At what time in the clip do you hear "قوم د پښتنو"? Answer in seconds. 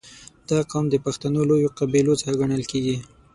0.71-1.39